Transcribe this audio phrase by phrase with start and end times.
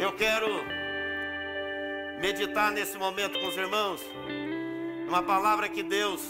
[0.00, 0.46] Eu quero
[2.22, 4.00] meditar nesse momento com os irmãos,
[5.06, 6.22] uma palavra que Deus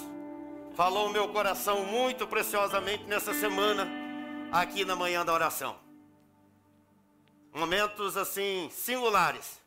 [0.75, 3.87] falou no meu coração muito preciosamente nessa semana,
[4.51, 5.79] aqui na manhã da oração.
[7.53, 9.61] Momentos assim, singulares,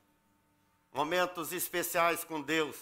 [0.91, 2.75] momentos especiais com Deus,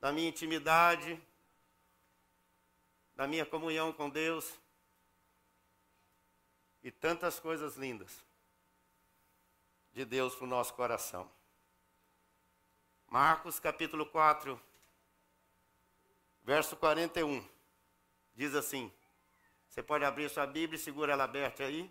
[0.00, 1.20] da minha intimidade,
[3.16, 4.54] da minha comunhão com Deus
[6.84, 8.24] e tantas coisas lindas
[9.96, 11.26] de Deus para o nosso coração.
[13.08, 14.60] Marcos capítulo 4,
[16.42, 17.42] verso 41,
[18.34, 18.92] diz assim:
[19.70, 21.90] você pode abrir sua Bíblia e segura ela aberta aí,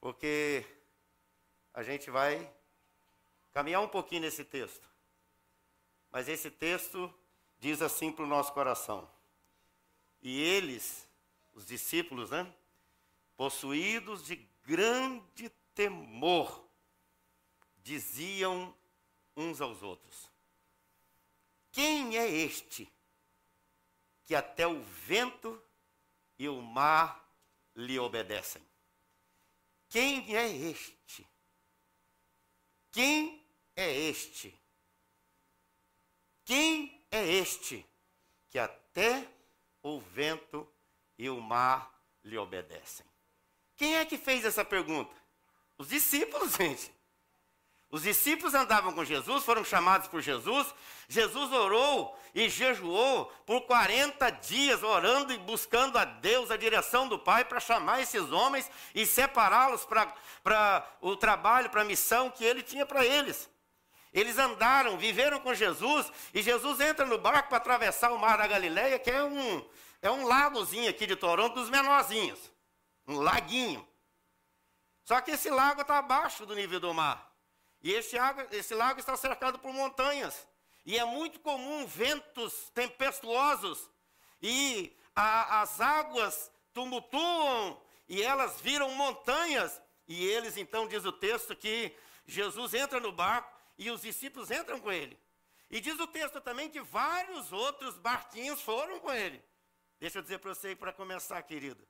[0.00, 0.64] porque
[1.74, 2.50] a gente vai
[3.52, 4.88] caminhar um pouquinho nesse texto.
[6.10, 7.14] Mas esse texto
[7.58, 9.06] diz assim para o nosso coração:
[10.22, 11.06] E eles,
[11.52, 12.50] os discípulos, né,
[13.36, 16.66] possuídos de grande temor,
[17.82, 18.74] diziam
[19.36, 20.30] uns aos outros:
[21.70, 22.92] Quem é este
[24.24, 25.62] que até o vento
[26.38, 27.26] e o mar
[27.74, 28.62] lhe obedecem?
[29.88, 31.26] Quem é este?
[32.90, 33.42] Quem
[33.74, 34.54] é este?
[36.44, 37.86] Quem é este
[38.50, 39.28] que até
[39.82, 40.66] o vento
[41.16, 43.06] e o mar lhe obedecem?
[43.76, 45.14] Quem é que fez essa pergunta?
[45.78, 46.97] Os discípulos, gente.
[47.90, 50.74] Os discípulos andavam com Jesus, foram chamados por Jesus.
[51.08, 57.18] Jesus orou e jejuou por 40 dias, orando e buscando a Deus, a direção do
[57.18, 62.62] Pai, para chamar esses homens e separá-los para o trabalho, para a missão que ele
[62.62, 63.48] tinha para eles.
[64.12, 68.46] Eles andaram, viveram com Jesus, e Jesus entra no barco para atravessar o mar da
[68.46, 69.66] Galileia, que é um,
[70.02, 72.38] é um lagozinho aqui de Toronto, dos menorzinhos.
[73.06, 73.86] Um laguinho.
[75.04, 77.27] Só que esse lago está abaixo do nível do mar.
[77.82, 78.16] E esse,
[78.52, 80.46] esse lago está cercado por montanhas.
[80.84, 83.90] E é muito comum ventos tempestuosos.
[84.42, 89.80] E a, as águas tumultuam e elas viram montanhas.
[90.06, 91.94] E eles, então, diz o texto que
[92.26, 95.18] Jesus entra no barco e os discípulos entram com ele.
[95.70, 99.42] E diz o texto também que vários outros barquinhos foram com ele.
[100.00, 101.86] Deixa eu dizer para você para começar, querido.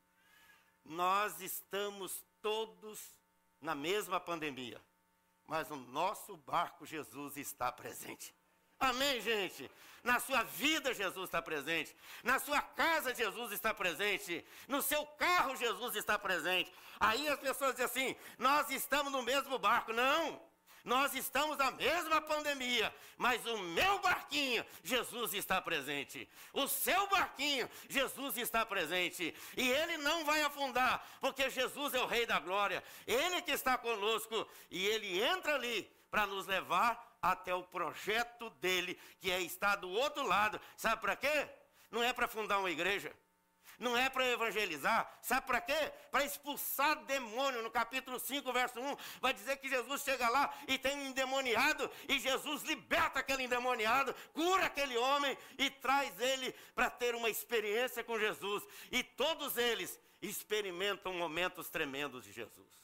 [0.85, 3.15] Nós estamos todos
[3.61, 4.83] na mesma pandemia
[5.49, 8.35] mas no nosso barco Jesus está presente.
[8.79, 9.69] Amém, gente?
[10.05, 11.97] Na sua vida, Jesus está presente.
[12.23, 14.47] Na sua casa, Jesus está presente.
[14.69, 16.73] No seu carro, Jesus está presente.
[17.01, 19.93] Aí as pessoas dizem assim: nós estamos no mesmo barco.
[19.93, 20.41] Não.
[20.85, 26.29] Nós estamos na mesma pandemia, mas o meu barquinho, Jesus está presente.
[26.53, 29.35] O seu barquinho, Jesus está presente.
[29.57, 32.83] E ele não vai afundar, porque Jesus é o Rei da Glória.
[33.07, 38.99] Ele que está conosco e ele entra ali para nos levar até o projeto dele,
[39.21, 40.61] que é estar do outro lado.
[40.77, 41.49] Sabe para quê?
[41.91, 43.15] Não é para fundar uma igreja
[43.79, 45.19] não é para evangelizar.
[45.23, 45.93] Sabe para quê?
[46.11, 47.63] Para expulsar demônio.
[47.63, 51.91] No capítulo 5, verso 1, vai dizer que Jesus chega lá e tem um endemoniado,
[52.09, 58.03] e Jesus liberta aquele endemoniado, cura aquele homem e traz ele para ter uma experiência
[58.03, 58.67] com Jesus.
[58.91, 62.79] E todos eles experimentam momentos tremendos de Jesus.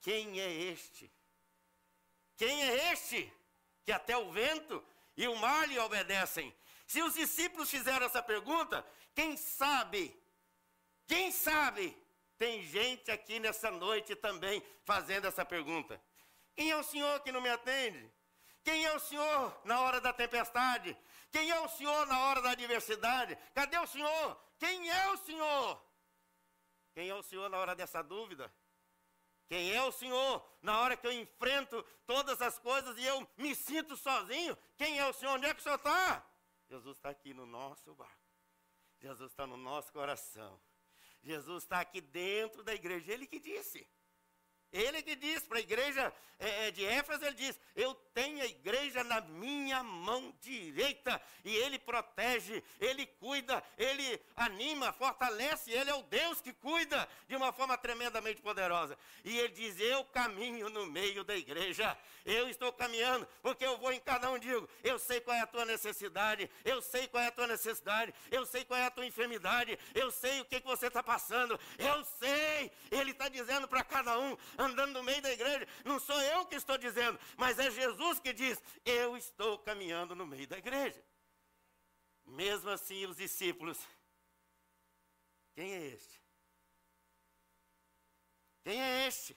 [0.00, 1.10] Quem é este?
[2.36, 3.32] Quem é este
[3.84, 4.84] que até o vento
[5.16, 6.54] e o mar lhe obedecem?
[6.86, 8.84] Se os discípulos fizeram essa pergunta,
[9.14, 10.14] quem sabe,
[11.06, 11.96] quem sabe,
[12.36, 16.00] tem gente aqui nessa noite também fazendo essa pergunta.
[16.54, 18.10] Quem é o Senhor que não me atende?
[18.62, 20.96] Quem é o Senhor na hora da tempestade?
[21.30, 23.36] Quem é o Senhor na hora da adversidade?
[23.54, 24.40] Cadê o Senhor?
[24.58, 25.84] Quem é o Senhor?
[26.94, 28.52] Quem é o Senhor na hora dessa dúvida?
[29.46, 33.54] Quem é o Senhor na hora que eu enfrento todas as coisas e eu me
[33.54, 34.56] sinto sozinho?
[34.76, 35.34] Quem é o Senhor?
[35.34, 36.24] Onde é que o Senhor está?
[36.68, 38.23] Jesus está aqui no nosso barco.
[39.04, 40.58] Jesus está no nosso coração.
[41.22, 43.12] Jesus está aqui dentro da igreja.
[43.12, 43.86] Ele que disse.
[44.72, 46.10] Ele que diz para a igreja
[46.44, 51.56] é, é, de Éfeso, ele diz: Eu tenho a igreja na minha mão direita, e
[51.56, 57.50] ele protege, ele cuida, ele anima, fortalece, ele é o Deus que cuida de uma
[57.50, 58.98] forma tremendamente poderosa.
[59.24, 61.96] E ele diz: Eu caminho no meio da igreja,
[62.26, 65.46] eu estou caminhando, porque eu vou em cada um digo: Eu sei qual é a
[65.46, 69.06] tua necessidade, eu sei qual é a tua necessidade, eu sei qual é a tua
[69.06, 72.70] enfermidade, eu sei o que, que você está passando, eu sei.
[72.90, 75.66] Ele está dizendo para cada um andando no meio da igreja.
[75.84, 80.26] Não sou eu que estou dizendo, mas é Jesus que diz: Eu estou caminhando no
[80.26, 81.04] meio da igreja.
[82.24, 83.78] Mesmo assim, os discípulos,
[85.54, 86.20] quem é este?
[88.62, 89.36] Quem é este?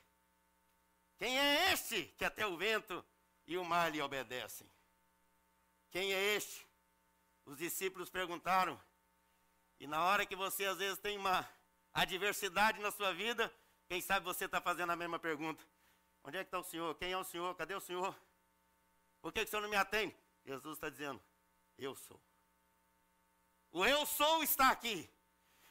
[1.18, 3.04] Quem é este que até o vento
[3.46, 4.70] e o mar lhe obedecem?
[5.92, 6.66] Quem é este?
[7.46, 8.80] Os discípulos perguntaram.
[9.80, 11.48] E na hora que você às vezes tem uma
[11.94, 13.54] adversidade na sua vida,
[13.88, 15.64] quem sabe você está fazendo a mesma pergunta.
[16.28, 16.94] Onde é que está o Senhor?
[16.96, 17.56] Quem é o Senhor?
[17.56, 18.14] Cadê o Senhor?
[19.22, 20.14] Por que, que o Senhor não me atende?
[20.44, 21.24] Jesus está dizendo,
[21.78, 22.22] eu sou.
[23.72, 25.10] O eu sou está aqui.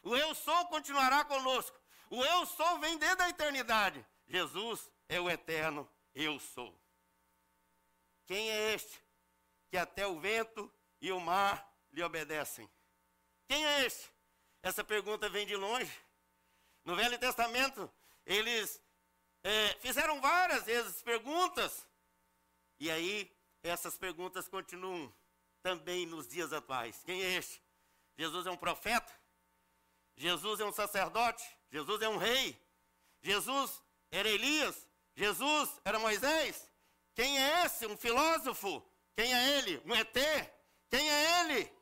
[0.02, 1.78] O eu sou continuará conosco.
[2.08, 4.02] O eu sou vem desde a eternidade.
[4.26, 6.74] Jesus é o eterno eu sou.
[8.24, 9.04] Quem é este
[9.68, 10.72] que até o vento
[11.02, 12.66] e o mar lhe obedecem?
[13.46, 14.10] Quem é este?
[14.62, 15.92] Essa pergunta vem de longe.
[16.82, 17.92] No Velho Testamento,
[18.24, 18.80] eles
[19.46, 21.86] é, fizeram várias vezes perguntas.
[22.80, 23.30] E aí,
[23.62, 25.14] essas perguntas continuam
[25.62, 27.00] também nos dias atuais.
[27.04, 27.62] Quem é este?
[28.18, 29.12] Jesus é um profeta?
[30.16, 31.44] Jesus é um sacerdote?
[31.70, 32.60] Jesus é um rei?
[33.22, 34.84] Jesus era Elias?
[35.14, 36.68] Jesus era Moisés?
[37.14, 37.86] Quem é esse?
[37.86, 38.84] Um filósofo?
[39.14, 39.80] Quem é ele?
[39.86, 40.16] Um ET?
[40.90, 41.72] Quem é ele?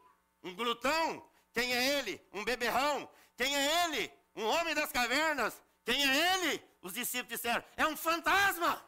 [0.43, 1.27] Um glutão?
[1.55, 2.21] Quem é ele?
[2.31, 3.09] Um beberrão?
[3.39, 4.13] Quem é ele?
[4.37, 5.61] Um homem das cavernas?
[5.83, 6.74] Quem é ele?
[6.85, 8.81] Os discípulos disseram: é um fantasma.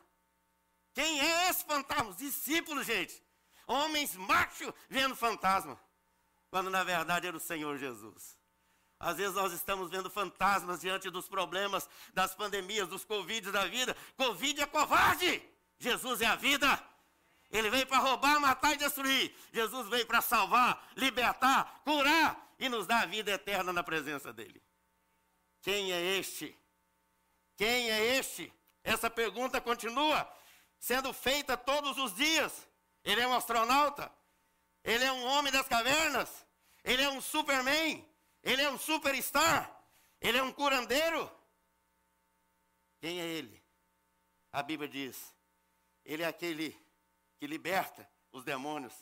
[0.92, 2.10] Quem é esse fantasma?
[2.10, 3.20] Os discípulos, gente.
[3.66, 5.80] Homens machos vendo fantasma.
[6.50, 8.38] Quando na verdade era o Senhor Jesus.
[9.00, 13.96] Às vezes nós estamos vendo fantasmas diante dos problemas, das pandemias, dos Covid da vida.
[14.16, 15.42] Covid é covarde.
[15.78, 16.82] Jesus é a vida.
[17.50, 19.34] Ele veio para roubar, matar e destruir.
[19.52, 24.62] Jesus veio para salvar, libertar, curar e nos dar a vida eterna na presença dele.
[25.62, 26.56] Quem é este?
[27.56, 28.52] Quem é este?
[28.84, 30.30] Essa pergunta continua
[30.78, 32.52] sendo feita todos os dias.
[33.02, 34.12] Ele é um astronauta?
[34.84, 36.46] Ele é um homem das cavernas?
[36.84, 38.06] Ele é um superman?
[38.42, 39.74] Ele é um superstar?
[40.20, 41.30] Ele é um curandeiro?
[43.00, 43.62] Quem é ele?
[44.52, 45.34] A Bíblia diz:
[46.04, 46.78] ele é aquele
[47.38, 48.94] que liberta os demônios.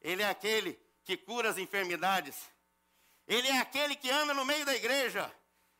[0.00, 2.36] Ele é aquele que cura as enfermidades.
[3.26, 5.32] Ele é aquele que anda no meio da igreja.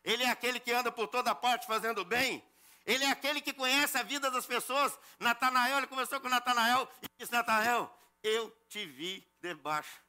[0.07, 2.41] Ele é aquele que anda por toda parte fazendo bem.
[2.85, 4.97] Ele é aquele que conhece a vida das pessoas.
[5.19, 7.93] Natanael, ele conversou com Natanael e disse: Natanael,
[8.23, 10.01] eu te vi debaixo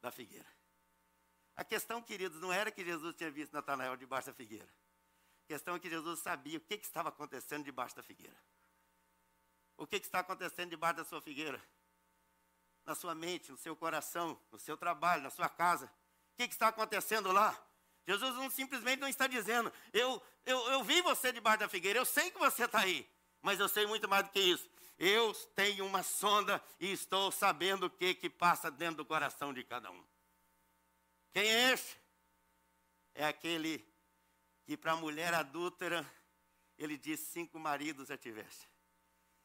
[0.00, 0.46] da figueira.
[1.56, 4.72] A questão, queridos, não era que Jesus tinha visto Natanael debaixo da figueira.
[5.42, 8.36] A questão é que Jesus sabia o que, que estava acontecendo debaixo da figueira.
[9.76, 11.60] O que, que está acontecendo debaixo da sua figueira?
[12.86, 15.86] Na sua mente, no seu coração, no seu trabalho, na sua casa.
[15.86, 17.60] O que, que está acontecendo lá?
[18.06, 22.04] Jesus não simplesmente não está dizendo, eu, eu, eu vi você debaixo da figueira, eu
[22.04, 23.08] sei que você está aí,
[23.40, 24.68] mas eu sei muito mais do que isso.
[24.98, 29.64] Eu tenho uma sonda e estou sabendo o que, que passa dentro do coração de
[29.64, 30.04] cada um.
[31.32, 31.96] Quem é esse?
[33.14, 33.84] É aquele
[34.64, 36.08] que para a mulher adúltera,
[36.78, 38.68] ele diz cinco maridos já tiveste.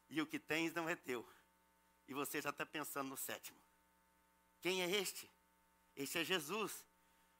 [0.09, 1.27] E o que tens não é teu.
[2.07, 3.59] E você já está pensando no sétimo.
[4.61, 5.29] Quem é este?
[5.95, 6.85] Este é Jesus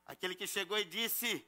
[0.10, 1.46] aquele que chegou e disse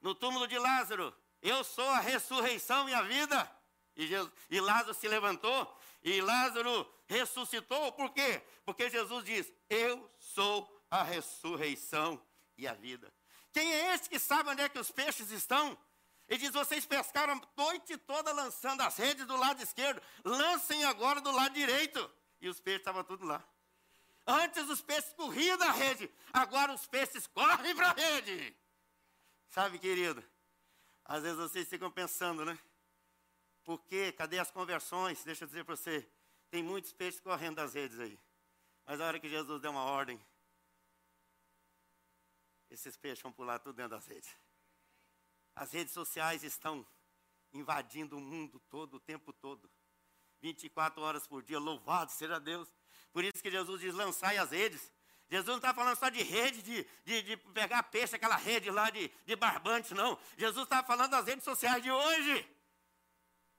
[0.00, 3.60] no túmulo de Lázaro: Eu sou a ressurreição e a vida.
[3.94, 7.92] E, Jesus, e Lázaro se levantou e Lázaro ressuscitou.
[7.92, 8.42] Por quê?
[8.64, 12.20] Porque Jesus diz: Eu sou a ressurreição
[12.56, 13.12] e a vida.
[13.52, 15.76] Quem é esse que sabe onde é que os peixes estão?
[16.26, 21.20] Ele diz: Vocês pescaram a noite toda lançando as redes do lado esquerdo, lancem agora
[21.20, 22.10] do lado direito.
[22.40, 23.44] E os peixes estavam tudo lá.
[24.26, 28.56] Antes os peixes corriam da rede, agora os peixes correm para a rede.
[29.48, 30.22] Sabe, querido?
[31.04, 32.58] Às vezes vocês ficam pensando, né?
[33.64, 34.12] Por quê?
[34.12, 35.24] Cadê as conversões?
[35.24, 36.08] Deixa eu dizer para você.
[36.50, 38.18] Tem muitos peixes correndo das redes aí.
[38.86, 40.20] Mas a hora que Jesus deu uma ordem,
[42.70, 44.36] esses peixes vão pular tudo dentro das redes.
[45.54, 46.86] As redes sociais estão
[47.52, 49.70] invadindo o mundo todo, o tempo todo.
[50.40, 52.68] 24 horas por dia, louvado seja Deus.
[53.12, 54.92] Por isso que Jesus diz: lançai as redes.
[55.30, 58.90] Jesus não está falando só de rede, de, de, de, pegar peixe, aquela rede lá
[58.90, 60.18] de, de barbante, não.
[60.36, 62.48] Jesus está falando das redes sociais de hoje.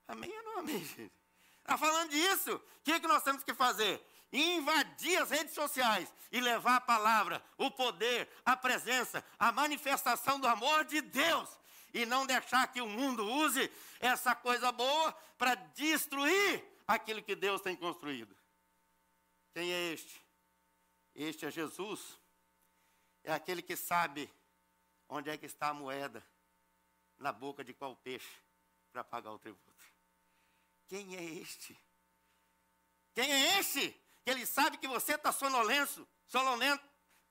[0.05, 1.13] Amém ou não amém, gente?
[1.59, 2.55] Está falando disso.
[2.55, 4.05] O que, que nós temos que fazer?
[4.33, 10.47] Invadir as redes sociais e levar a palavra, o poder, a presença, a manifestação do
[10.47, 11.49] amor de Deus.
[11.93, 17.61] E não deixar que o mundo use essa coisa boa para destruir aquilo que Deus
[17.61, 18.35] tem construído.
[19.53, 20.21] Quem é este?
[21.13, 22.19] Este é Jesus.
[23.23, 24.31] É aquele que sabe
[25.07, 26.25] onde é que está a moeda
[27.17, 28.35] na boca de qual peixe
[28.91, 29.85] para pagar o tributo.
[30.87, 31.77] Quem é este?
[33.13, 33.95] Quem é este?
[34.25, 36.83] Ele sabe que você está sonolento, sonolento,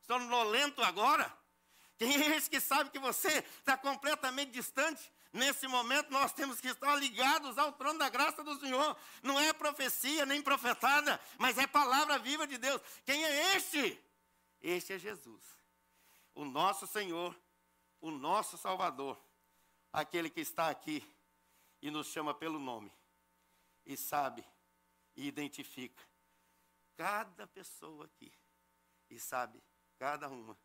[0.03, 1.41] sonolento agora.
[1.97, 6.69] Quem é esse que sabe que você está completamente distante Nesse momento nós temos que
[6.69, 8.97] estar ligados ao trono da graça do Senhor.
[9.23, 12.81] Não é profecia nem profetada, mas é palavra viva de Deus.
[13.05, 13.99] Quem é este?
[14.61, 15.43] Este é Jesus,
[16.35, 17.35] o nosso Senhor,
[18.01, 19.19] o nosso Salvador,
[19.93, 21.03] aquele que está aqui
[21.81, 22.93] e nos chama pelo nome
[23.87, 24.45] e sabe
[25.17, 26.03] e identifica
[26.97, 28.33] cada pessoa aqui
[29.09, 29.63] e sabe
[29.99, 30.59] cada uma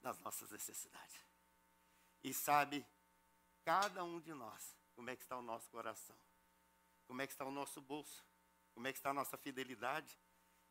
[0.00, 1.16] das nossas necessidades.
[2.24, 2.86] E sabe
[3.64, 6.16] cada um de nós como é que está o nosso coração,
[7.06, 8.24] como é que está o nosso bolso,
[8.74, 10.18] como é que está a nossa fidelidade,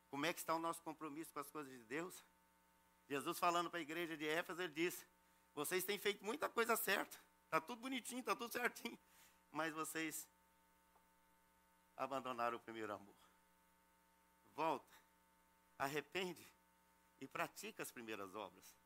[0.08, 2.24] como é que está o nosso compromisso com as coisas de Deus.
[3.08, 5.06] Jesus falando para a igreja de Éfeso, ele disse:
[5.54, 8.98] vocês têm feito muita coisa certa, está tudo bonitinho, está tudo certinho,
[9.50, 10.28] mas vocês
[11.96, 13.16] abandonaram o primeiro amor.
[14.54, 14.96] Volta,
[15.78, 16.46] arrepende
[17.20, 18.81] e pratica as primeiras obras.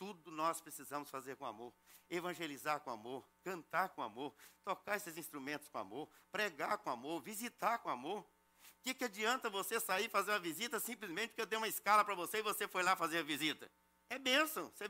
[0.00, 1.74] Tudo nós precisamos fazer com amor.
[2.08, 7.78] Evangelizar com amor, cantar com amor, tocar esses instrumentos com amor, pregar com amor, visitar
[7.80, 8.20] com amor.
[8.22, 12.02] O que, que adianta você sair fazer uma visita simplesmente porque eu dei uma escala
[12.02, 13.70] para você e você foi lá fazer a visita?
[14.08, 14.72] É bênção.
[14.74, 14.88] Você,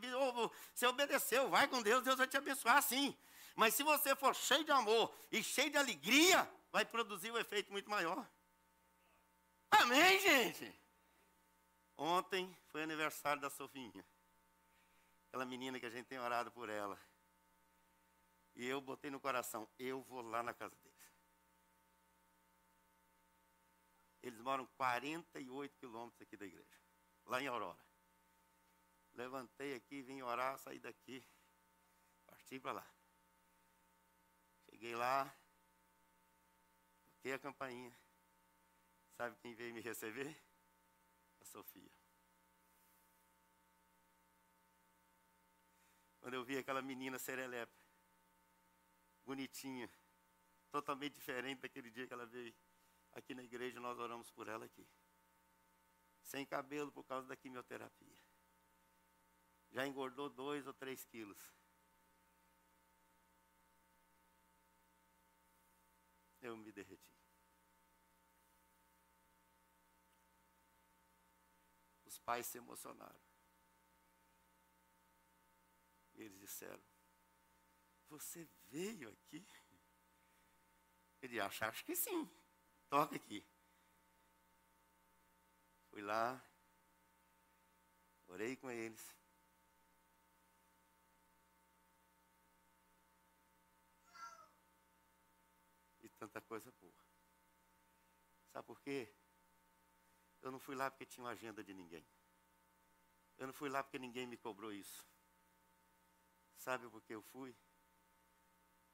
[0.72, 3.18] você obedeceu, vai com Deus, Deus vai te abençoar sim.
[3.56, 7.72] Mas se você for cheio de amor e cheio de alegria, vai produzir um efeito
[7.72, 8.24] muito maior.
[9.72, 10.72] Amém, gente?
[11.98, 14.04] Ontem foi aniversário da Sofinha
[15.30, 17.00] aquela menina que a gente tem orado por ela.
[18.56, 20.98] E eu botei no coração, eu vou lá na casa deles.
[24.20, 26.76] Eles moram 48 quilômetros aqui da igreja,
[27.26, 27.82] lá em Aurora.
[29.12, 31.24] Levantei aqui, vim orar, saí daqui,
[32.26, 32.94] parti para lá.
[34.68, 35.32] Cheguei lá,
[37.04, 37.96] toquei a campainha.
[39.16, 40.36] Sabe quem veio me receber?
[41.40, 41.99] A Sofia.
[46.30, 47.76] Quando eu vi aquela menina serelepe,
[49.24, 49.90] bonitinha,
[50.70, 52.54] totalmente diferente daquele dia que ela veio
[53.10, 54.86] aqui na igreja, nós oramos por ela aqui.
[56.22, 58.16] Sem cabelo por causa da quimioterapia.
[59.72, 61.52] Já engordou dois ou três quilos.
[66.40, 67.18] Eu me derreti.
[72.04, 73.29] Os pais se emocionaram.
[76.20, 76.82] Eles disseram:
[78.08, 79.46] Você veio aqui?
[81.22, 82.30] Ele acha, acho que sim.
[82.90, 83.42] Toca aqui.
[85.88, 86.42] Fui lá,
[88.28, 89.16] orei com eles.
[96.02, 97.06] E tanta coisa boa.
[98.52, 99.10] Sabe por quê?
[100.42, 102.06] Eu não fui lá porque tinha uma agenda de ninguém.
[103.38, 105.08] Eu não fui lá porque ninguém me cobrou isso.
[106.60, 107.56] Sabe por que eu fui?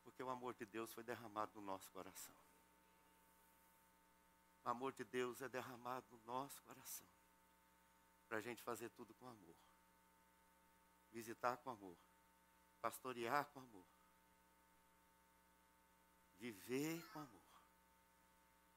[0.04, 2.34] Porque o amor de Deus foi derramado no nosso coração.
[4.64, 7.08] O amor de Deus é derramado no nosso coração.
[8.28, 9.56] Para a gente fazer tudo com amor.
[11.10, 11.98] Visitar com amor.
[12.80, 13.86] Pastorear com amor.
[16.36, 17.62] Viver com amor.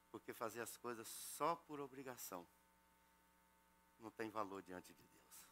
[0.10, 2.48] Porque fazer as coisas só por obrigação
[4.00, 5.43] não tem valor diante de Deus.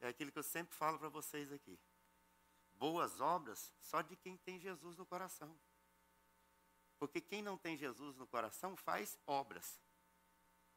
[0.00, 1.80] É aquilo que eu sempre falo para vocês aqui
[2.74, 5.56] boas obras só de quem tem Jesus no coração.
[6.98, 9.80] Porque quem não tem Jesus no coração faz obras.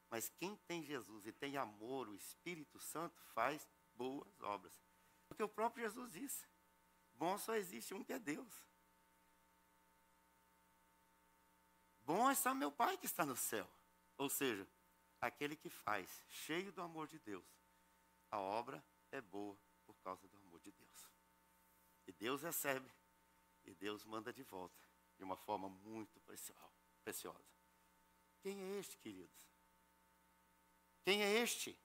[0.10, 4.74] Mas quem tem Jesus e tem amor, o Espírito Santo, faz boas obras.
[5.27, 6.46] Porque o próprio Jesus disse:
[7.13, 8.66] bom só existe um que é Deus.
[12.01, 13.70] Bom é só meu Pai que está no céu.
[14.18, 14.66] Ou seja,
[15.20, 17.46] aquele que faz, cheio do amor de Deus,
[18.32, 20.37] a obra é boa por causa do.
[22.08, 22.90] E Deus recebe.
[23.66, 24.88] E Deus manda de volta.
[25.18, 27.58] De uma forma muito preciosa.
[28.42, 29.48] Quem é este, queridos?
[31.04, 31.78] Quem é este?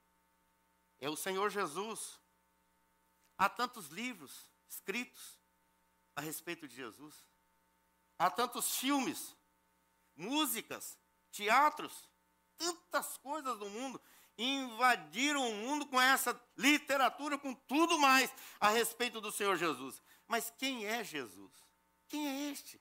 [1.01, 2.21] É o Senhor Jesus.
[3.37, 5.41] Há tantos livros escritos
[6.15, 7.25] a respeito de Jesus.
[8.19, 9.37] Há tantos filmes,
[10.15, 10.97] músicas,
[11.33, 12.09] teatros,
[12.57, 14.01] tantas coisas no mundo
[14.39, 20.01] invadiram o mundo com essa literatura, com tudo mais a respeito do Senhor Jesus.
[20.33, 21.53] Mas quem é Jesus?
[22.09, 22.81] Quem é este?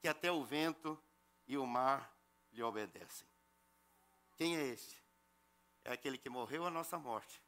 [0.00, 0.98] Que até o vento
[1.46, 2.18] e o mar
[2.50, 3.28] lhe obedecem.
[4.38, 5.04] Quem é este?
[5.84, 7.42] É aquele que morreu a nossa morte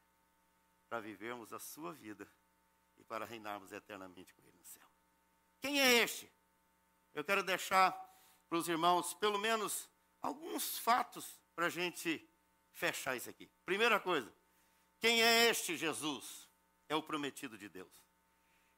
[0.87, 2.31] para vivermos a sua vida
[2.99, 4.87] e para reinarmos eternamente com ele no céu.
[5.59, 6.31] Quem é este?
[7.11, 7.93] Eu quero deixar
[8.47, 9.89] para os irmãos pelo menos
[10.21, 12.29] alguns fatos para a gente
[12.69, 13.49] fechar isso aqui.
[13.65, 14.31] Primeira coisa,
[14.99, 16.47] quem é este Jesus?
[16.87, 18.10] É o prometido de Deus.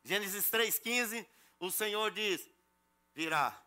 [0.04, 1.26] Gênesis 3,15
[1.60, 2.50] o Senhor diz:
[3.14, 3.58] virá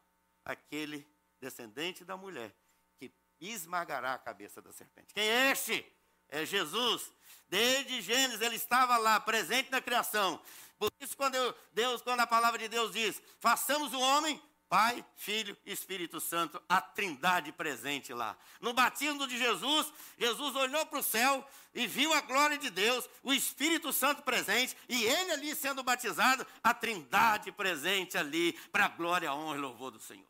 [0.45, 1.07] aquele
[1.40, 2.55] descendente da mulher
[2.99, 5.14] que esmagará a cabeça da serpente.
[5.14, 5.85] Quem é este?
[6.28, 7.12] É Jesus.
[7.49, 10.43] Desde Gênesis ele estava lá, presente na criação.
[10.78, 15.04] Por isso, quando eu, Deus, quando a palavra de Deus diz, façamos o homem Pai,
[15.14, 18.37] Filho e Espírito Santo, a trindade presente lá.
[18.61, 23.08] No batismo de Jesus, Jesus olhou para o céu e viu a glória de Deus,
[23.23, 28.88] o Espírito Santo presente, e ele ali sendo batizado, a trindade presente ali, para a
[28.88, 30.26] glória, a honra e louvor do Senhor.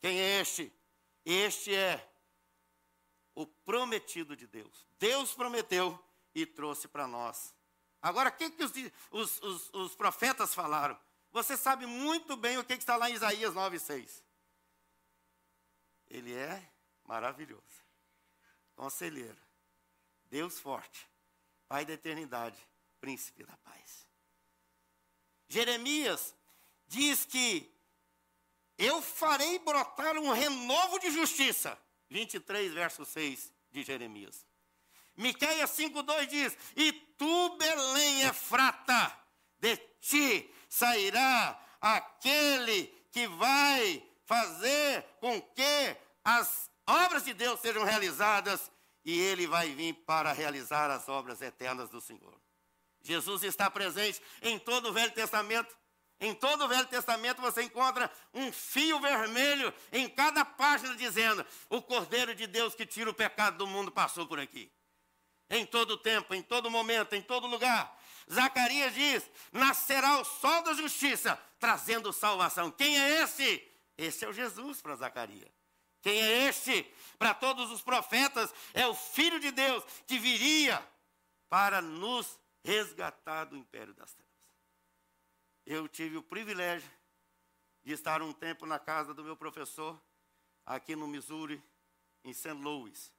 [0.00, 0.72] Quem é este?
[1.24, 2.08] Este é
[3.34, 4.86] o prometido de Deus.
[4.98, 5.98] Deus prometeu
[6.34, 7.54] e trouxe para nós.
[8.00, 8.72] Agora, o que, que os,
[9.10, 10.98] os, os, os profetas falaram?
[11.32, 14.22] Você sabe muito bem o que está lá em Isaías 9,6.
[16.08, 16.68] Ele é
[17.04, 17.84] maravilhoso,
[18.74, 19.40] conselheiro,
[20.26, 21.08] Deus forte,
[21.68, 22.58] Pai da eternidade,
[23.00, 24.04] príncipe da paz.
[25.48, 26.34] Jeremias
[26.88, 27.72] diz que
[28.76, 31.78] eu farei brotar um renovo de justiça.
[32.08, 34.44] 23, verso 6 de Jeremias.
[35.16, 39.16] Miqueias 5,2 diz: E tu, Belém, é frata,
[39.60, 48.70] de ti sairá aquele que vai fazer com que as obras de Deus sejam realizadas
[49.04, 52.34] e ele vai vir para realizar as obras eternas do Senhor.
[53.02, 55.74] Jesus está presente em todo o Velho Testamento.
[56.18, 61.82] Em todo o Velho Testamento você encontra um fio vermelho em cada página dizendo: o
[61.82, 64.70] Cordeiro de Deus que tira o pecado do mundo passou por aqui.
[65.48, 67.99] Em todo tempo, em todo momento, em todo lugar.
[68.32, 72.70] Zacarias diz: nascerá o sol da justiça, trazendo salvação.
[72.70, 73.66] Quem é esse?
[73.98, 75.50] Esse é o Jesus para Zacarias.
[76.00, 76.82] Quem é este?
[77.18, 80.82] Para todos os profetas, é o Filho de Deus que viria
[81.48, 84.30] para nos resgatar do império das trevas.
[85.66, 86.90] Eu tive o privilégio
[87.82, 90.00] de estar um tempo na casa do meu professor,
[90.64, 91.62] aqui no Missouri,
[92.24, 92.52] em St.
[92.52, 93.12] Louis,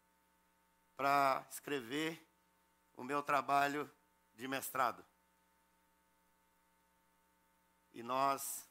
[0.95, 2.25] para escrever
[2.95, 3.91] o meu trabalho
[4.35, 5.05] de mestrado.
[7.93, 8.67] E nós,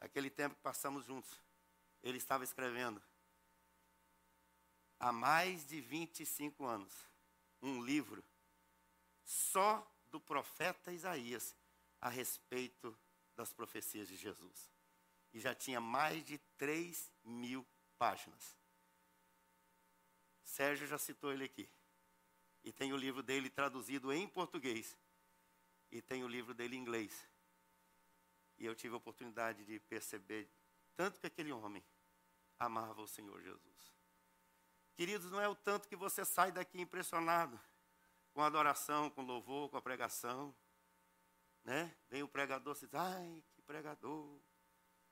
[0.00, 1.30] aquele tempo que passamos juntos,
[2.02, 3.02] ele estava escrevendo,
[4.98, 6.92] há mais de 25 anos,
[7.60, 8.24] um livro
[9.22, 11.54] só do profeta Isaías
[12.00, 12.98] a respeito
[13.36, 14.70] das profecias de Jesus.
[15.32, 18.56] E já tinha mais de 3 mil páginas.
[20.42, 21.68] Sérgio já citou ele aqui.
[22.62, 24.96] E tem o livro dele traduzido em português.
[25.90, 27.28] E tem o livro dele em inglês.
[28.58, 30.50] E eu tive a oportunidade de perceber
[30.94, 31.82] tanto que aquele homem
[32.58, 33.94] amava o Senhor Jesus.
[34.94, 37.58] Queridos, não é o tanto que você sai daqui impressionado
[38.34, 40.54] com adoração, com louvor, com a pregação.
[41.64, 41.96] Né?
[42.08, 44.40] Vem o pregador e diz, ai, que pregador.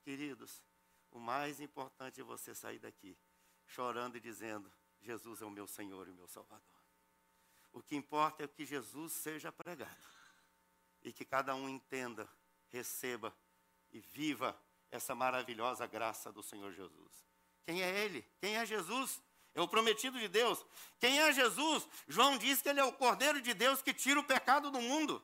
[0.02, 0.62] Queridos,
[1.10, 3.18] o mais importante é você sair daqui
[3.66, 6.77] chorando e dizendo, Jesus é o meu Senhor e o meu Salvador.
[7.72, 9.96] O que importa é que Jesus seja pregado.
[11.02, 12.28] E que cada um entenda,
[12.70, 13.34] receba
[13.90, 14.58] e viva
[14.90, 17.26] essa maravilhosa graça do Senhor Jesus.
[17.64, 18.26] Quem é Ele?
[18.40, 19.22] Quem é Jesus?
[19.54, 20.64] É o prometido de Deus.
[20.98, 21.86] Quem é Jesus?
[22.06, 25.22] João diz que Ele é o Cordeiro de Deus que tira o pecado do mundo.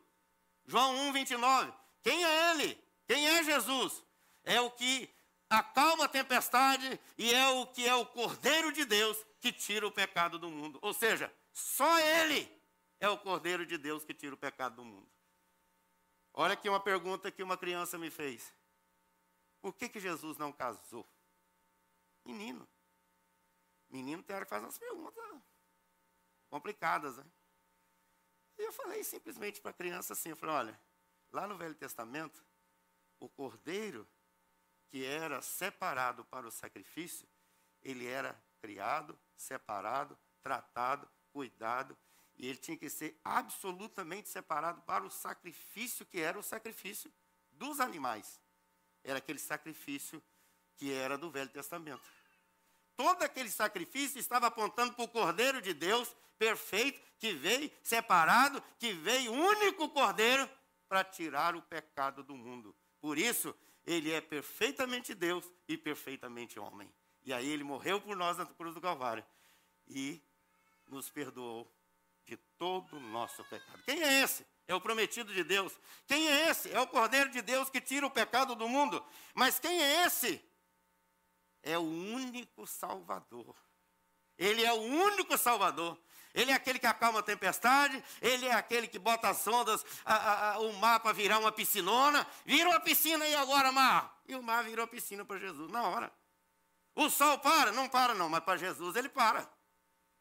[0.67, 1.73] João 1, 29.
[2.03, 2.85] Quem é Ele?
[3.07, 4.03] Quem é Jesus?
[4.45, 5.09] É o que
[5.49, 9.93] acalma a tempestade e é o que é o Cordeiro de Deus que tira o
[9.93, 10.79] pecado do mundo.
[10.83, 12.51] Ou seja, só Ele
[13.01, 15.09] é o Cordeiro de Deus que tira o pecado do mundo.
[16.33, 18.53] Olha aqui uma pergunta que uma criança me fez.
[19.63, 21.07] Por que, que Jesus não casou?
[22.25, 22.69] Menino.
[23.89, 25.15] Menino tem hora que faz umas perguntas
[26.51, 27.25] complicadas, né?
[28.59, 30.81] E eu falei simplesmente para a criança assim, eu falei, olha,
[31.33, 32.45] lá no Velho Testamento,
[33.19, 34.07] o cordeiro
[34.87, 37.29] que era separado para o sacrifício,
[37.83, 41.99] ele era criado, separado, tratado, cuidado,
[42.37, 47.13] e ele tinha que ser absolutamente separado para o sacrifício que era o sacrifício
[47.51, 48.41] dos animais.
[49.03, 50.23] Era aquele sacrifício
[50.77, 52.09] que era do Velho Testamento.
[52.97, 58.93] Todo aquele sacrifício estava apontando para o Cordeiro de Deus, perfeito, que veio separado, que
[58.93, 60.49] veio único Cordeiro
[60.89, 62.75] para tirar o pecado do mundo.
[63.01, 66.93] Por isso, ele é perfeitamente Deus e perfeitamente homem.
[67.25, 69.25] E aí ele morreu por nós na cruz do Calvário.
[69.89, 70.23] E
[70.95, 71.71] nos perdoou
[72.25, 73.83] de todo o nosso pecado.
[73.83, 74.47] Quem é esse?
[74.67, 75.73] É o prometido de Deus.
[76.07, 76.73] Quem é esse?
[76.73, 79.05] É o Cordeiro de Deus que tira o pecado do mundo.
[79.35, 80.43] Mas quem é esse?
[81.63, 83.55] É o único Salvador.
[84.39, 85.99] Ele é o único Salvador.
[86.33, 90.55] Ele é aquele que acalma a tempestade, ele é aquele que bota as ondas, a,
[90.55, 92.27] a, o mar para virar uma piscinona.
[92.45, 94.21] Vira uma piscina aí agora, mar.
[94.27, 96.13] E o mar virou piscina para Jesus, na hora.
[96.97, 97.71] O sol para?
[97.71, 99.49] Não para não, mas para Jesus ele para.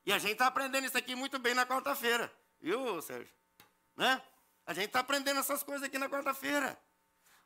[0.05, 2.31] E a gente está aprendendo isso aqui muito bem na quarta-feira.
[2.59, 3.33] Viu, Sérgio?
[3.95, 4.21] Né?
[4.65, 6.77] A gente está aprendendo essas coisas aqui na quarta-feira.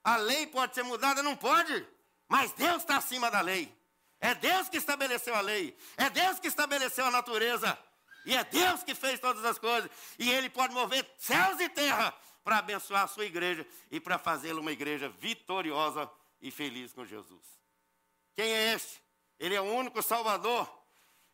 [0.03, 1.21] A lei pode ser mudada?
[1.21, 1.85] Não pode.
[2.27, 3.75] Mas Deus está acima da lei.
[4.19, 5.77] É Deus que estabeleceu a lei.
[5.95, 7.77] É Deus que estabeleceu a natureza.
[8.25, 9.89] E é Deus que fez todas as coisas.
[10.17, 14.59] E Ele pode mover céus e terra para abençoar a sua igreja e para fazê-la
[14.59, 16.09] uma igreja vitoriosa
[16.41, 17.45] e feliz com Jesus.
[18.33, 19.01] Quem é este?
[19.39, 20.67] Ele é o único Salvador.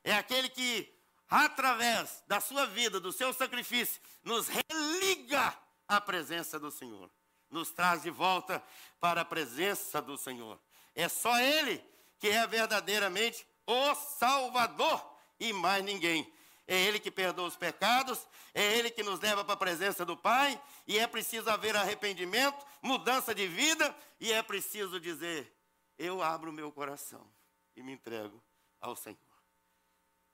[0.04, 0.92] É aquele que,
[1.34, 7.10] através da sua vida, do seu sacrifício, nos religa à presença do Senhor.
[7.50, 8.64] Nos traz de volta
[9.00, 10.60] para a presença do Senhor.
[10.94, 11.84] É só Ele
[12.20, 15.04] que é verdadeiramente o Salvador
[15.40, 16.32] e mais ninguém.
[16.68, 20.16] É Ele que perdoa os pecados, é Ele que nos leva para a presença do
[20.16, 25.52] Pai, e é preciso haver arrependimento, mudança de vida, e é preciso dizer:
[25.98, 27.28] Eu abro meu coração
[27.76, 28.40] e me entrego
[28.80, 29.18] ao Senhor.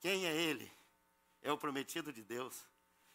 [0.01, 0.78] Quem é Ele?
[1.49, 2.63] É o prometido de Deus,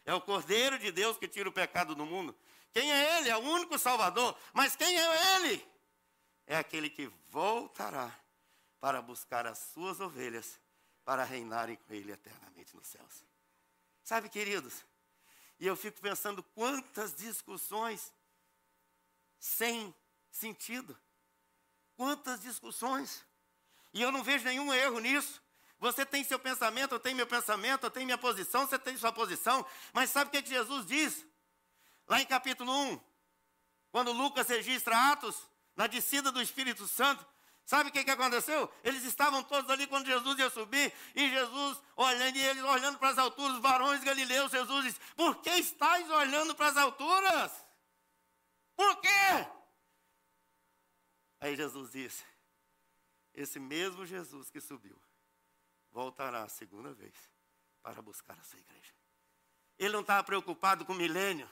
[0.05, 2.37] é o Cordeiro de Deus que tira o pecado do mundo.
[2.73, 3.29] Quem é Ele?
[3.29, 5.65] É o único Salvador, mas quem é Ele?
[6.45, 8.13] É aquele que voltará
[8.81, 10.61] para buscar as suas ovelhas
[11.05, 13.25] para reinarem com Ele eternamente nos céus.
[14.03, 14.85] Sabe, queridos,
[15.61, 18.13] e eu fico pensando quantas discussões
[19.39, 19.95] sem
[20.29, 20.99] sentido,
[21.97, 23.25] quantas discussões,
[23.93, 25.41] e eu não vejo nenhum erro nisso.
[25.85, 29.13] Você tem seu pensamento, eu tenho meu pensamento, eu tenho minha posição, você tem sua
[29.13, 31.27] posição, mas sabe o que, é que Jesus diz?
[32.09, 33.01] Lá em capítulo 1,
[33.93, 35.37] quando Lucas registra Atos,
[35.77, 37.27] na descida do Espírito Santo,
[37.67, 38.71] Sabe o que, que aconteceu?
[38.83, 43.09] Eles estavam todos ali quando Jesus ia subir, e Jesus olhando, e eles olhando para
[43.09, 47.53] as alturas, varões galileus, Jesus disse: Por que estáis olhando para as alturas?
[48.77, 49.49] Por quê?
[51.41, 52.23] Aí Jesus disse:
[53.33, 55.01] Esse mesmo Jesus que subiu,
[55.95, 57.15] voltará a segunda vez
[57.81, 58.93] para buscar a sua igreja.
[59.79, 61.49] Ele não estava preocupado com o milênio,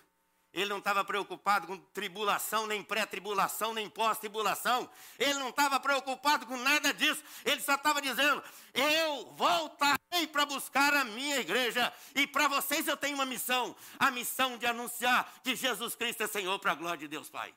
[0.53, 4.91] ele não estava preocupado com tribulação, nem pré-tribulação, nem pós-tribulação.
[5.19, 7.25] Ele não estava preocupado com nada disso.
[7.43, 8.43] Ele só estava dizendo:
[8.75, 11.91] Eu voltarei para buscar a minha igreja.
[12.15, 16.27] E para vocês eu tenho uma missão: a missão de anunciar que Jesus Cristo é
[16.27, 17.55] Senhor para a glória de Deus Pai.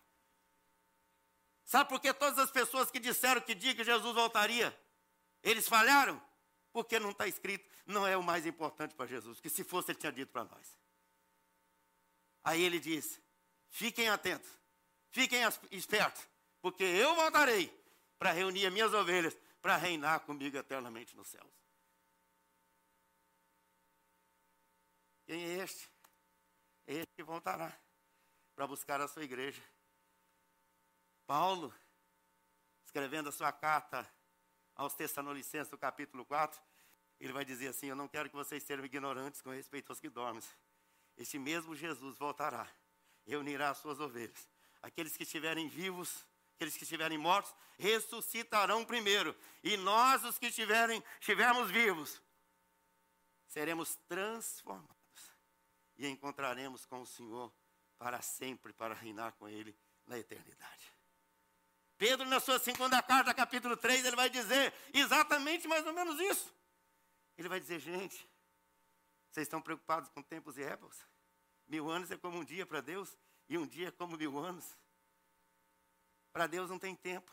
[1.65, 4.77] Sabe por que todas as pessoas que disseram que dia que Jesus voltaria,
[5.43, 6.21] eles falharam?
[6.75, 9.97] Porque não está escrito, não é o mais importante para Jesus, que se fosse ele
[9.97, 10.77] tinha dito para nós.
[12.43, 13.21] Aí ele diz:
[13.69, 14.49] fiquem atentos,
[15.09, 15.39] fiquem
[15.71, 16.27] espertos,
[16.59, 17.73] porque eu voltarei
[18.19, 21.49] para reunir as minhas ovelhas, para reinar comigo eternamente nos céus.
[25.25, 25.89] Quem é este?
[26.87, 27.73] É este que voltará
[28.53, 29.63] para buscar a sua igreja.
[31.25, 31.73] Paulo,
[32.83, 34.05] escrevendo a sua carta
[34.75, 36.61] aos Tessalonicenses, no capítulo 4,
[37.19, 40.09] ele vai dizer assim: Eu não quero que vocês sejam ignorantes com respeito aos que
[40.09, 40.41] dormem
[41.17, 42.67] esse mesmo Jesus voltará,
[43.25, 44.47] reunirá as suas ovelhas.
[44.81, 49.35] Aqueles que estiverem vivos, aqueles que estiverem mortos, ressuscitarão primeiro.
[49.63, 52.21] E nós, os que estiverem, estivermos vivos,
[53.47, 54.89] seremos transformados
[55.97, 57.51] e encontraremos com o Senhor
[57.97, 60.94] para sempre, para reinar com Ele na eternidade.
[61.97, 66.53] Pedro, na sua segunda carta, capítulo 3, ele vai dizer exatamente mais ou menos isso.
[67.37, 68.27] Ele vai dizer, gente,
[69.31, 70.97] vocês estão preocupados com tempos e épocas?
[71.67, 74.65] Mil anos é como um dia para Deus, e um dia é como mil anos.
[76.31, 77.31] Para Deus não tem tempo,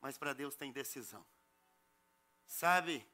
[0.00, 1.26] mas para Deus tem decisão.
[2.46, 3.06] Sabe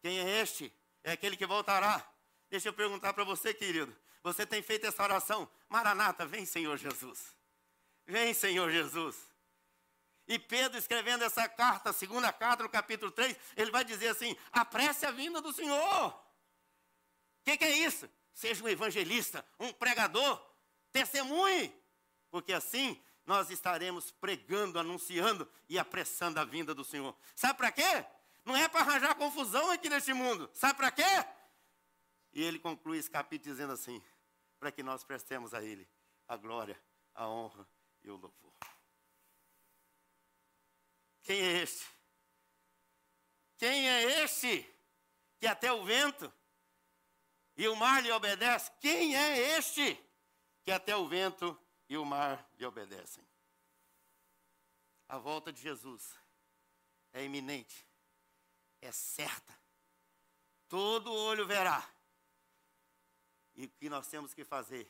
[0.00, 0.72] quem é este?
[1.02, 2.06] É aquele que voltará.
[2.48, 3.94] Deixa eu perguntar para você, querido.
[4.22, 5.48] Você tem feito essa oração?
[5.68, 7.36] Maranata, vem, Senhor Jesus.
[8.06, 9.16] Vem, Senhor Jesus.
[10.28, 15.06] E Pedro, escrevendo essa carta, segunda carta, no capítulo 3, ele vai dizer assim: apresse
[15.06, 16.26] a vinda do Senhor
[17.46, 18.10] que, que é isso?
[18.34, 20.44] Seja um evangelista, um pregador,
[20.90, 21.72] testemunhe,
[22.28, 27.16] porque assim nós estaremos pregando, anunciando e apressando a vinda do Senhor.
[27.36, 28.04] Sabe para quê?
[28.44, 30.50] Não é para arranjar confusão aqui neste mundo.
[30.52, 31.02] Sabe para quê?
[32.32, 34.02] E ele conclui esse capítulo dizendo assim:
[34.58, 35.88] para que nós prestemos a Ele
[36.26, 36.80] a glória,
[37.14, 37.66] a honra
[38.02, 38.52] e o louvor.
[41.26, 41.84] Quem é este?
[43.58, 44.64] Quem é este
[45.40, 46.32] que até o vento
[47.56, 48.70] e o mar lhe obedece.
[48.80, 49.98] Quem é este
[50.62, 51.58] que até o vento
[51.88, 53.26] e o mar lhe obedecem?
[55.08, 56.14] A volta de Jesus
[57.12, 57.84] é iminente,
[58.80, 59.52] é certa.
[60.68, 61.84] todo olho verá.
[63.56, 64.88] E o que nós temos que fazer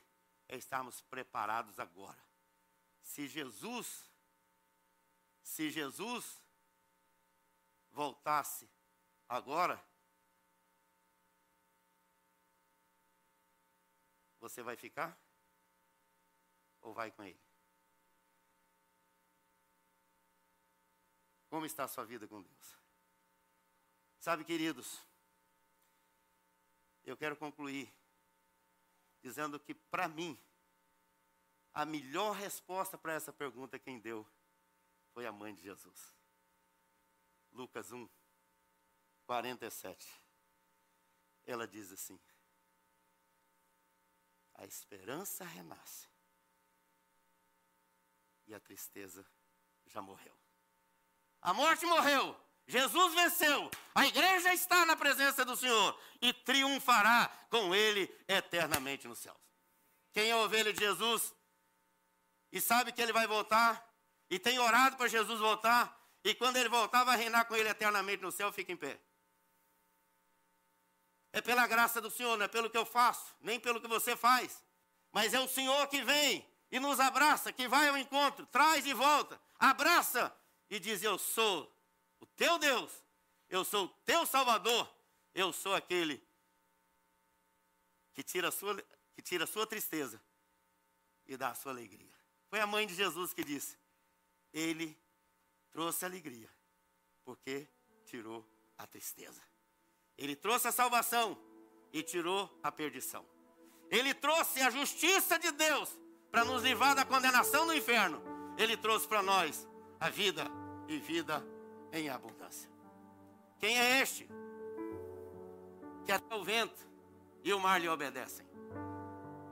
[0.49, 2.23] é estarmos preparados agora.
[3.01, 4.11] Se Jesus,
[5.47, 6.43] se Jesus
[7.93, 8.69] voltasse
[9.29, 9.81] agora,
[14.41, 15.17] você vai ficar?
[16.81, 17.41] Ou vai com ele?
[21.49, 22.77] Como está a sua vida com Deus?
[24.19, 25.01] Sabe, queridos,
[27.05, 27.89] eu quero concluir
[29.23, 30.37] dizendo que, para mim,
[31.73, 34.27] a melhor resposta para essa pergunta quem deu
[35.17, 36.13] foi a mãe de Jesus.
[37.51, 38.07] Lucas 1,
[39.25, 40.07] 47.
[41.47, 42.21] Ela diz assim:
[44.57, 46.07] A esperança renasce
[48.47, 49.27] e a tristeza
[49.87, 50.39] já morreu.
[51.41, 57.75] A morte morreu, Jesus venceu, a igreja está na presença do Senhor e triunfará com
[57.75, 59.41] Ele eternamente nos céus.
[60.13, 61.35] Quem é ovelha de Jesus
[62.53, 63.86] e sabe que Ele vai voltar
[64.29, 68.21] e tem orado para Jesus voltar e quando Ele voltar vai reinar com Ele eternamente
[68.21, 69.01] no céu, fica em pé.
[71.33, 74.17] É pela graça do Senhor, não é pelo que eu faço, nem pelo que você
[74.17, 74.61] faz,
[75.13, 78.93] mas é o Senhor que vem e nos abraça, que vai ao encontro, traz e
[78.93, 80.37] volta, abraça
[80.69, 81.73] e diz: Eu sou
[82.19, 82.91] o teu Deus,
[83.49, 84.93] eu sou o teu Salvador,
[85.33, 86.27] eu sou aquele
[88.13, 88.83] que tira a sua,
[89.15, 90.21] que tira a sua tristeza
[91.25, 92.13] e dá a sua alegria.
[92.49, 93.79] Foi a mãe de Jesus que disse:
[94.57, 94.99] Ele
[95.71, 96.49] trouxe alegria,
[97.23, 97.69] porque
[98.07, 98.43] tirou
[98.79, 99.43] a tristeza.
[100.17, 101.39] Ele trouxe a salvação
[101.93, 103.23] e tirou a perdição.
[103.91, 105.95] Ele trouxe a justiça de Deus
[106.31, 108.23] para nos livrar da condenação no inferno.
[108.57, 109.69] Ele trouxe para nós
[110.01, 110.47] a vida
[110.89, 111.47] e vida
[111.93, 112.71] em abundância.
[113.59, 114.27] Quem é este?
[116.07, 116.89] Que até o vento
[117.45, 118.47] e o mar lhe obedecem.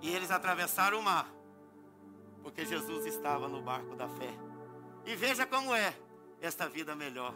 [0.01, 1.31] E eles atravessaram o mar,
[2.43, 4.54] porque Jesus estava no barco da fé.
[5.07, 5.95] E veja como é
[6.41, 7.35] esta vida melhor